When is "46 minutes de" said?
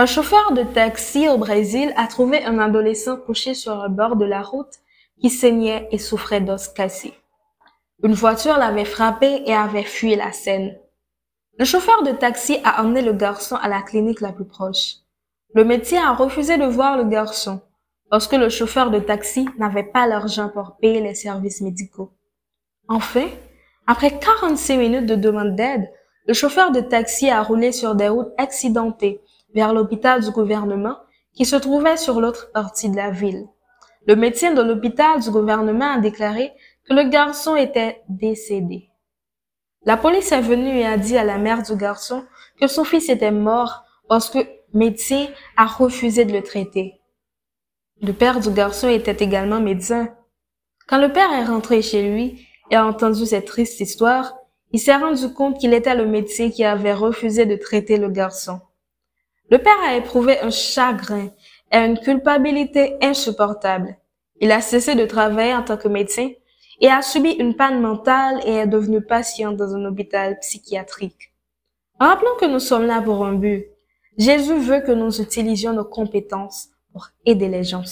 24.16-25.16